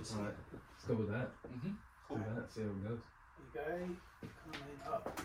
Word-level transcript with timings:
Just 0.00 0.16
All 0.16 0.22
right. 0.22 0.32
Let's 0.52 0.84
go 0.88 0.94
with 0.94 1.10
that. 1.12 1.28
Mm-hmm. 1.44 1.70
Cool. 2.08 2.16
Do 2.16 2.24
that. 2.34 2.52
See 2.54 2.62
how 2.62 2.68
it 2.68 2.88
goes. 2.88 3.00
Okay, 3.54 3.84
coming 4.24 4.80
up. 4.88 5.20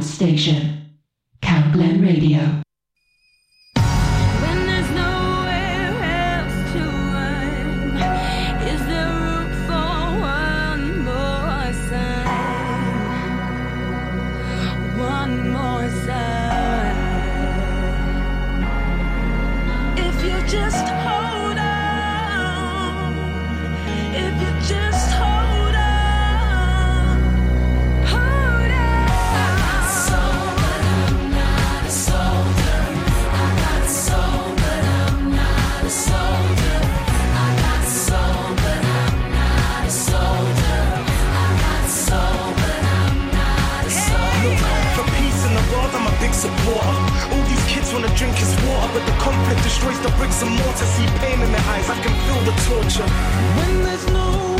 station. 0.00 0.63
toys, 49.84 50.00
the 50.00 50.08
bricks 50.16 50.42
and 50.42 50.50
mortar, 50.50 50.86
see 50.96 51.06
pain 51.20 51.40
in 51.40 51.52
their 51.52 51.66
eyes. 51.72 51.88
I 51.90 51.96
can 52.02 52.14
feel 52.24 52.40
the 52.48 52.54
torture. 52.68 53.08
When 53.58 53.82
there's 53.84 54.06
no 54.10 54.53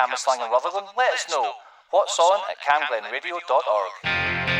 camera 0.00 0.16
and 0.40 0.50
in 0.80 0.96
Let 0.96 1.12
us 1.12 1.26
know. 1.28 1.52
What's 1.90 2.18
on 2.18 2.40
at 2.48 2.56
camglenradio.org. 2.64 4.59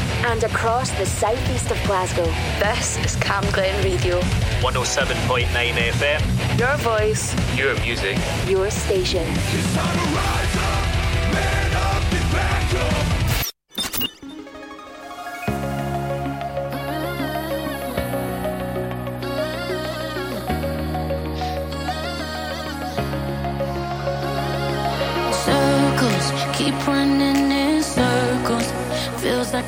and 0.25 0.43
across 0.43 0.91
the 0.91 1.05
southeast 1.05 1.71
of 1.71 1.83
Glasgow. 1.85 2.25
This 2.59 2.97
is 3.05 3.15
Cam 3.15 3.43
Glen 3.51 3.83
Radio. 3.83 4.19
107.9 4.61 5.45
FM. 5.47 6.59
Your 6.59 6.77
voice. 6.77 7.33
Your 7.57 7.73
music. 7.81 8.17
Your 8.47 8.69
station. 8.69 9.25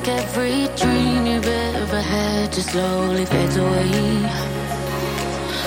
every 0.08 0.68
dream 0.76 1.26
you've 1.26 1.46
ever 1.46 2.00
had 2.00 2.52
just 2.52 2.70
slowly 2.70 3.24
fades 3.24 3.56
away. 3.56 3.90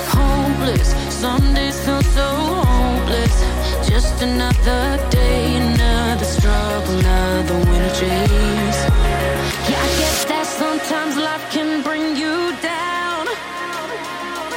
Hopeless, 0.10 0.90
some 1.14 1.54
days 1.54 1.80
feel 1.86 2.02
so 2.02 2.28
hopeless. 2.66 3.36
Just 3.90 4.22
another 4.22 4.98
day, 5.10 5.58
another 5.58 6.26
struggle, 6.26 7.00
another 7.00 7.56
winter 7.70 7.94
chase. 7.96 8.82
Yeah, 9.70 9.88
I 9.88 9.92
guess 10.02 10.26
that 10.26 10.46
sometimes 10.46 11.18
life 11.18 11.46
can 11.52 11.82
bring 11.82 12.16
you 12.16 12.54
down. 12.62 13.28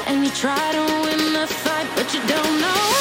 And 0.09 0.25
you 0.25 0.31
try 0.33 0.73
to 0.73 0.83
win 1.05 1.33
the 1.33 1.47
fight, 1.47 1.89
but 1.97 2.13
you 2.13 2.21
don't 2.27 2.61
know. 2.61 3.00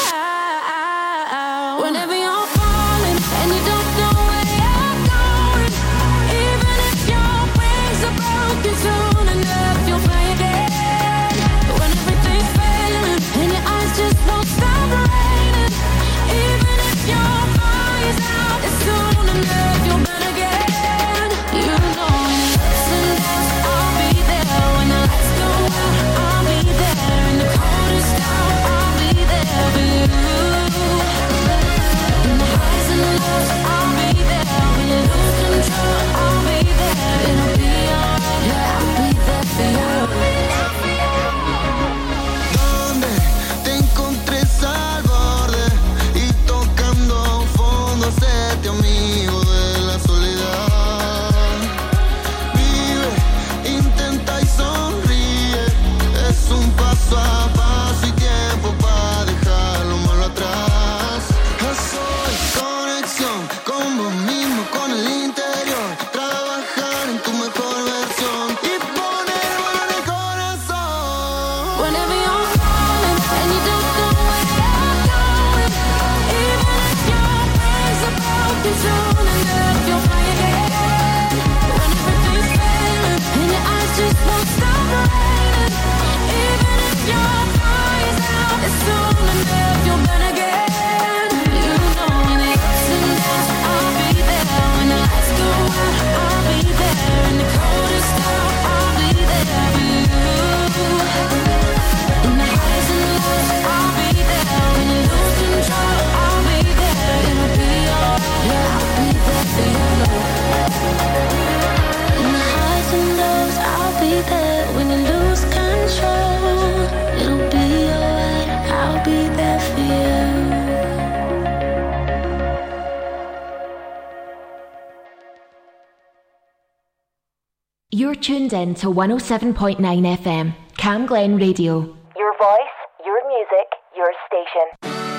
tuned 128.29 128.53
in 128.53 128.75
to 128.75 128.85
107.9 128.85 129.79
FM, 129.79 130.53
Cam 130.77 131.07
Glen 131.07 131.37
Radio. 131.37 131.97
Your 132.15 132.37
voice, 132.37 132.77
your 133.03 133.27
music, 133.27 133.67
your 133.97 134.13
station. 134.27 135.18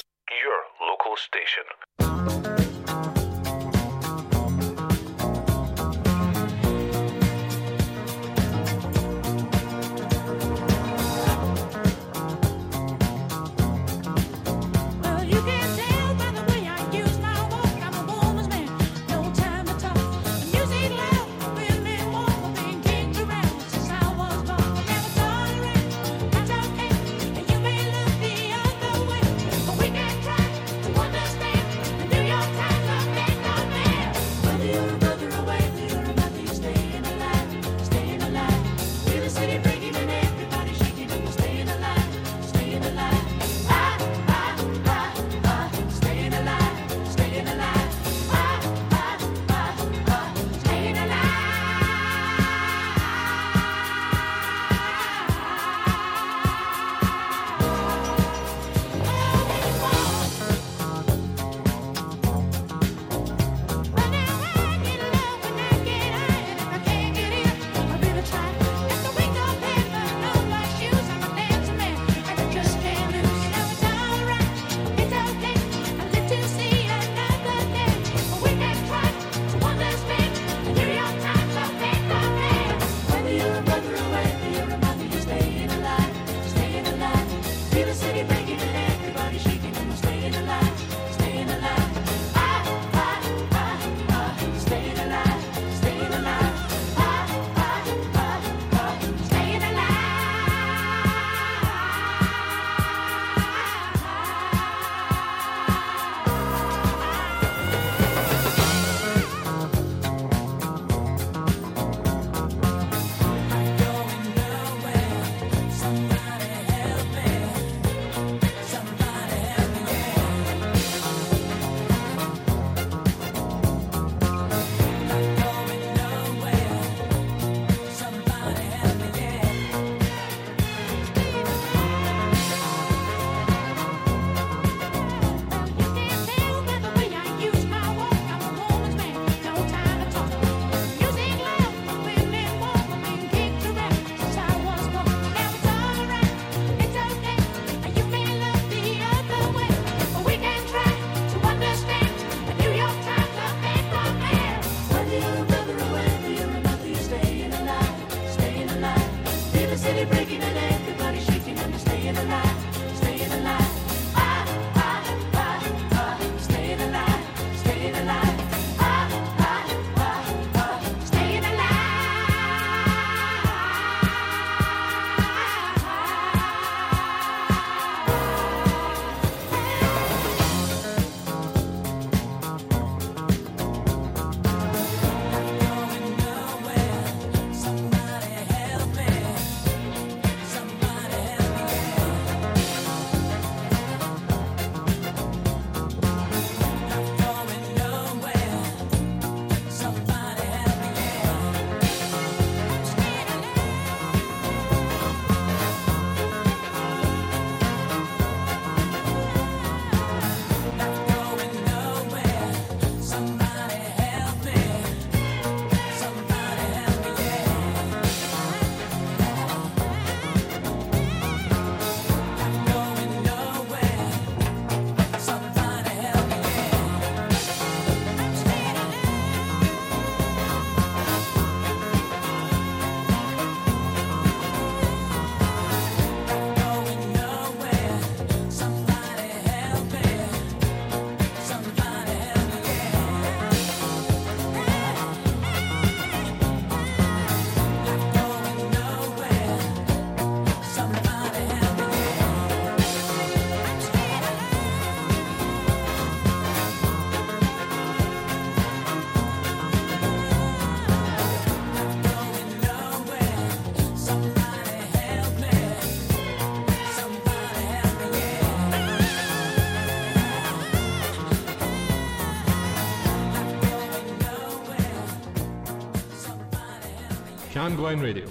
Cam 277.61 277.75
Glen 277.75 277.99
Radio, 277.99 278.27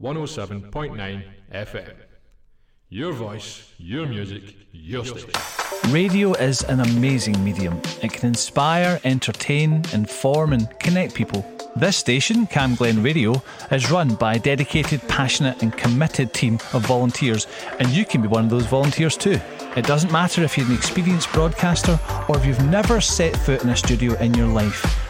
107.9 0.00 1.24
FM. 1.52 1.94
Your 2.88 3.12
voice, 3.12 3.70
your 3.76 4.06
music, 4.06 4.56
your 4.72 5.04
station. 5.04 5.28
Radio 5.92 6.32
is 6.32 6.62
an 6.62 6.80
amazing 6.80 7.44
medium. 7.44 7.78
It 8.02 8.14
can 8.14 8.28
inspire, 8.28 8.98
entertain, 9.04 9.84
inform, 9.92 10.54
and 10.54 10.70
connect 10.80 11.14
people. 11.14 11.44
This 11.76 11.98
station, 11.98 12.46
Cam 12.46 12.76
Glen 12.76 13.02
Radio, 13.02 13.42
is 13.70 13.90
run 13.90 14.14
by 14.14 14.36
a 14.36 14.38
dedicated, 14.38 15.06
passionate, 15.06 15.62
and 15.62 15.76
committed 15.76 16.32
team 16.32 16.54
of 16.72 16.86
volunteers, 16.86 17.46
and 17.78 17.90
you 17.90 18.06
can 18.06 18.22
be 18.22 18.28
one 18.28 18.44
of 18.44 18.50
those 18.50 18.64
volunteers 18.64 19.18
too. 19.18 19.38
It 19.76 19.84
doesn't 19.84 20.10
matter 20.10 20.42
if 20.42 20.56
you're 20.56 20.66
an 20.66 20.72
experienced 20.72 21.30
broadcaster 21.34 22.00
or 22.26 22.38
if 22.38 22.46
you've 22.46 22.64
never 22.70 23.02
set 23.02 23.36
foot 23.36 23.62
in 23.62 23.68
a 23.68 23.76
studio 23.76 24.14
in 24.14 24.32
your 24.32 24.48
life. 24.48 25.09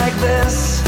like 0.00 0.16
this. 0.16 0.82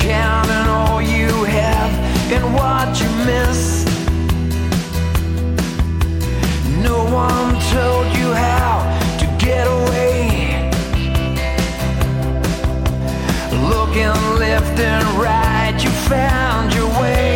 Counting 0.00 0.66
all 0.78 1.02
you 1.02 1.30
have 1.44 1.92
and 2.34 2.44
what 2.54 2.88
you 3.00 3.08
miss. 3.30 3.84
No 6.88 6.98
one 7.26 7.48
told 7.74 8.06
you 8.18 8.28
how 8.46 8.76
to 9.20 9.26
get 9.46 9.66
away. 9.66 10.70
Looking 13.72 14.16
left 14.44 14.78
and 14.78 15.04
right, 15.26 15.76
you 15.84 15.90
found 16.08 16.72
your 16.72 16.88
way. 17.02 17.35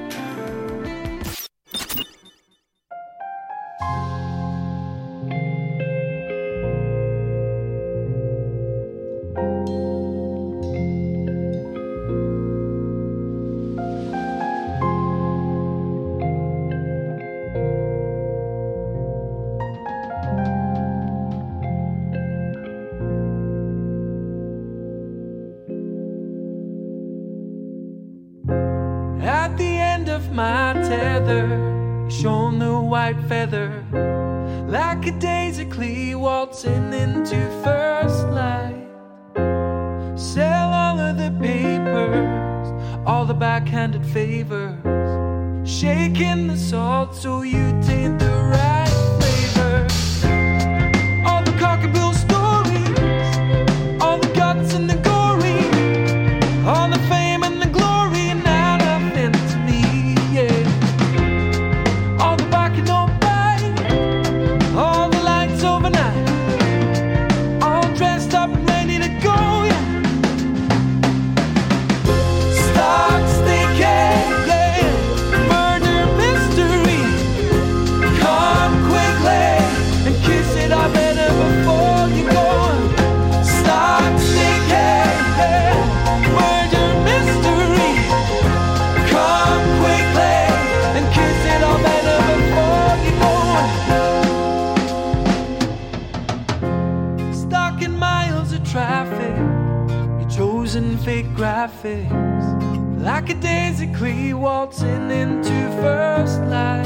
waltzing 104.33 105.09
into 105.11 105.57
first 105.81 106.41
light. 106.41 106.85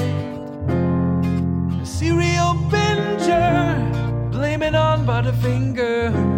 A 1.82 1.86
serial 1.86 2.53
binger, 2.69 4.32
blaming 4.32 4.76
on 4.76 5.05
Butterfinger. 5.05 6.35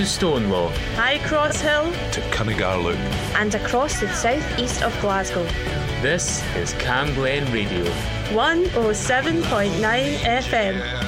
to 0.00 0.06
Stonelaw, 0.06 0.70
High 0.94 1.18
Cross 1.18 1.60
Hill, 1.60 1.92
to 2.12 2.22
Cuningar 2.30 2.82
Loop, 2.82 2.96
and 3.36 3.54
across 3.54 4.00
the 4.00 4.08
southeast 4.08 4.82
of 4.82 4.98
Glasgow. 4.98 5.44
This 6.00 6.42
is 6.56 6.72
Camglen 6.74 7.52
Radio, 7.52 7.84
107.9 8.30 10.16
FM. 10.20 10.99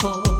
before. 0.00 0.39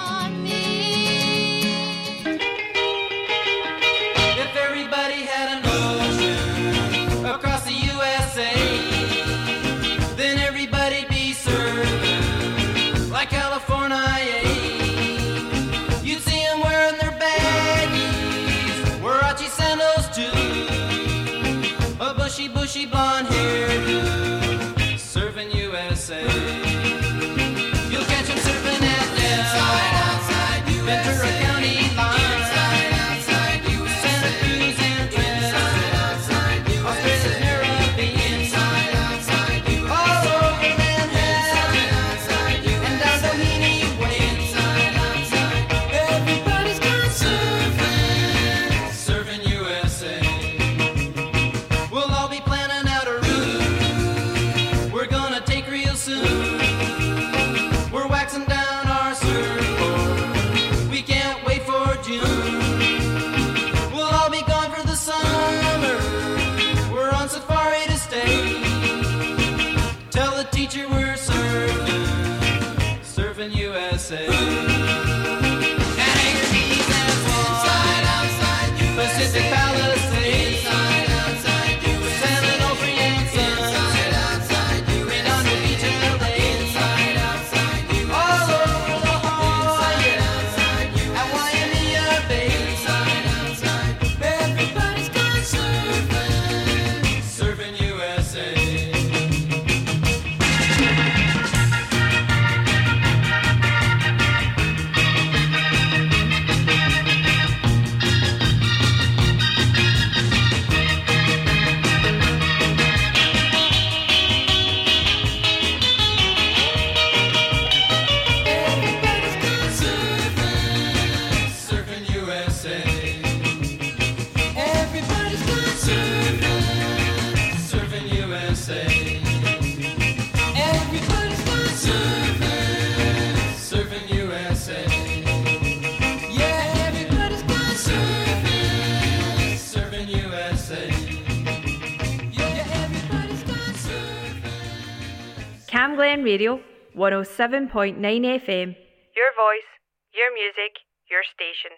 107.9 147.01 147.97
FM. 147.97 148.75
Your 149.17 149.31
voice, 149.33 149.69
your 150.13 150.31
music, 150.37 150.77
your 151.09 151.23
station. 151.33 151.73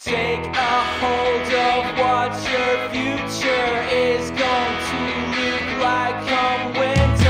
Take 0.00 0.44
a 0.50 0.76
hold 0.98 1.46
of 1.70 1.84
what 2.02 2.34
your 2.50 2.74
future 2.90 3.70
is 3.94 4.30
going 4.32 4.78
to 4.90 4.98
look 5.38 5.68
like 5.78 6.18
come 6.26 6.74
winter. 6.74 7.27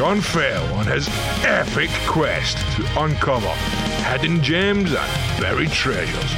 John 0.00 0.22
Fell 0.22 0.64
on 0.76 0.86
his 0.86 1.06
epic 1.44 1.90
quest 2.06 2.56
to 2.74 3.02
uncover 3.02 3.50
hidden 4.08 4.42
gems 4.42 4.94
and 4.94 5.38
buried 5.38 5.70
treasures, 5.72 6.32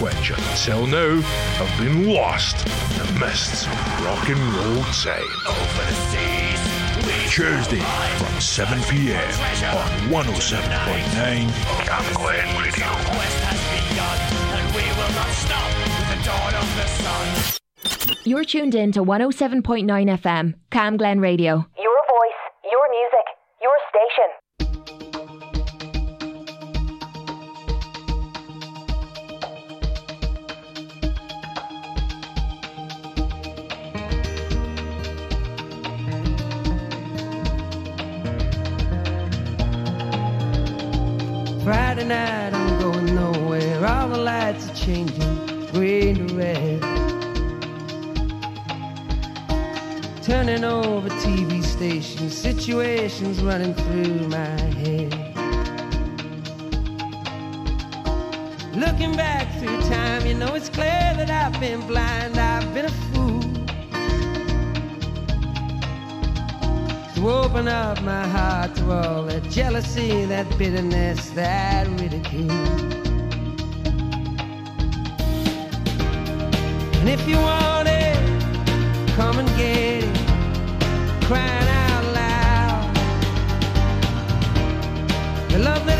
which 0.00 0.30
until 0.30 0.86
now 0.86 1.20
have 1.58 1.80
been 1.80 2.06
lost 2.06 2.64
in 2.64 3.06
the 3.06 3.18
mists 3.18 3.66
of 3.66 4.04
rock 4.04 4.28
and 4.28 4.38
roll 4.54 4.84
time. 4.92 5.24
Tuesday 7.28 7.80
from 8.18 8.40
7 8.40 8.80
p.m. 8.82 9.18
on 9.74 10.24
107.9 10.24 11.48
Camglen 11.88 12.62
Radio. 12.62 12.86
You're 18.24 18.44
tuned 18.44 18.74
in 18.76 18.92
to 18.92 19.02
107.9 19.02 19.86
FM, 19.86 20.54
Camglen 20.70 21.20
Radio. 21.20 21.66
Music, 22.90 23.26
your 23.60 23.76
station. 23.90 24.28
Friday 41.62 42.04
night, 42.04 42.54
I'm 42.54 42.80
going 42.80 43.14
nowhere. 43.14 43.86
All 43.86 44.08
the 44.08 44.16
lights 44.16 44.70
are 44.70 44.74
changing, 44.74 45.66
green 45.72 46.26
to 46.26 46.34
red. 46.34 46.80
Turning 50.22 50.64
over 50.64 51.07
TV 51.78 52.02
stations, 52.02 52.36
situations 52.36 53.40
running 53.40 53.72
through 53.72 54.28
my 54.28 54.60
head. 54.80 55.12
Looking 58.74 59.14
back 59.16 59.46
through 59.60 59.80
time, 59.82 60.26
you 60.26 60.34
know 60.34 60.54
it's 60.54 60.68
clear 60.68 61.14
that 61.16 61.30
I've 61.30 61.60
been 61.60 61.80
blind, 61.86 62.36
I've 62.36 62.74
been 62.74 62.86
a 62.86 62.90
fool. 62.90 63.40
To 67.14 67.30
open 67.30 67.68
up 67.68 68.02
my 68.02 68.26
heart 68.26 68.74
to 68.76 68.92
all 68.92 69.22
that 69.24 69.44
jealousy, 69.44 70.24
that 70.24 70.46
bitterness, 70.58 71.30
that 71.30 71.86
ridicule. 72.00 72.50
And 77.00 77.08
if 77.08 77.28
you 77.28 77.36
want 77.36 77.88
it, 77.88 78.16
come 79.14 79.38
and 79.38 79.48
get 79.56 80.04
it, 80.04 81.24
crying 81.24 81.57
The 85.48 85.58
love 85.58 85.86
that 85.86 85.97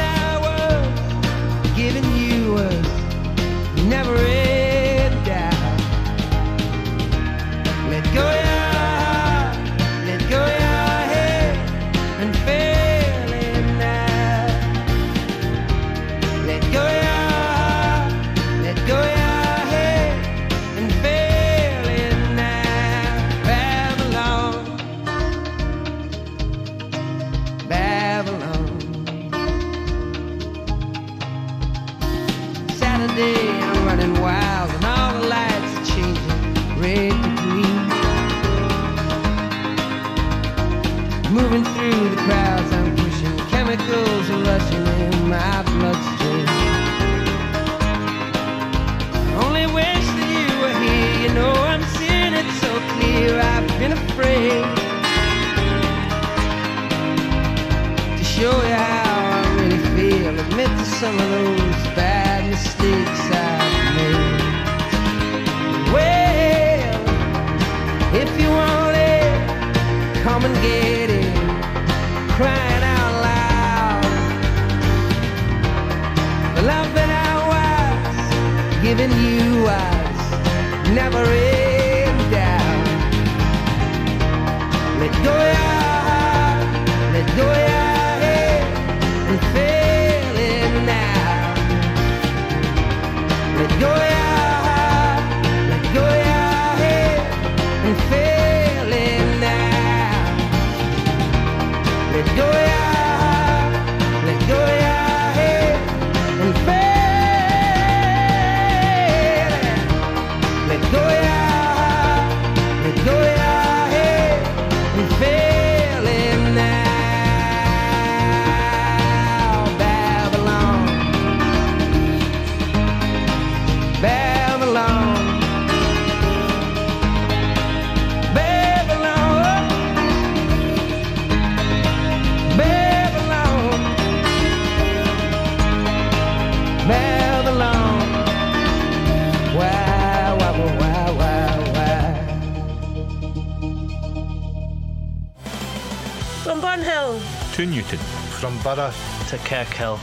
From 148.39 148.57
Borough 148.63 148.93
to 149.31 149.37
Kirkhill. 149.39 149.99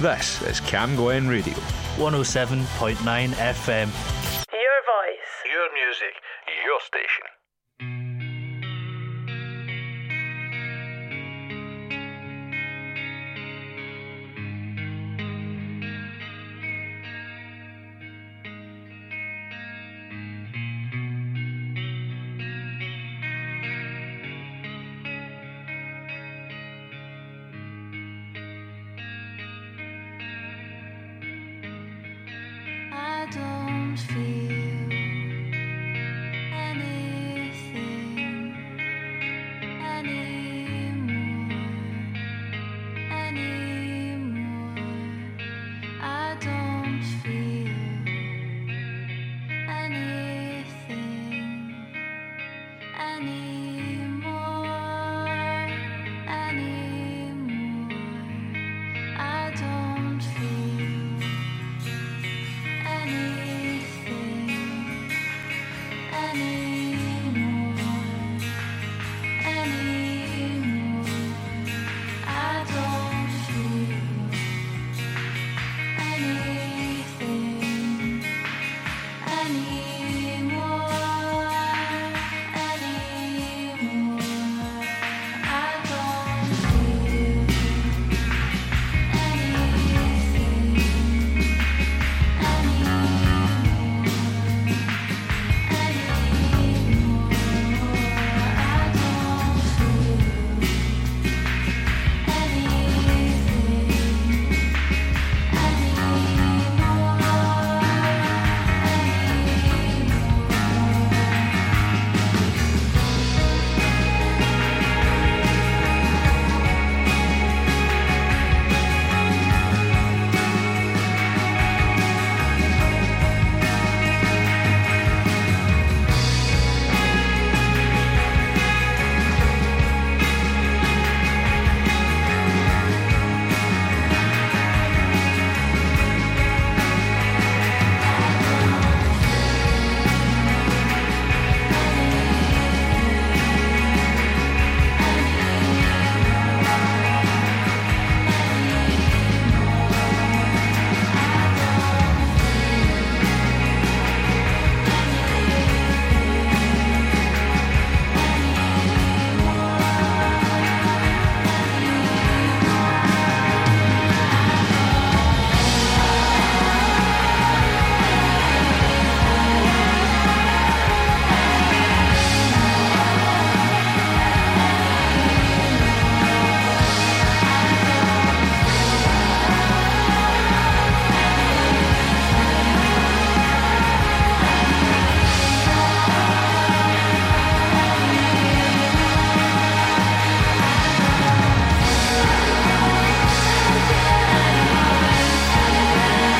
This 0.00 0.42
is 0.42 0.60
Camglen 0.60 1.30
Radio. 1.30 1.54
107.9 1.98 2.96
FM. 3.30 4.15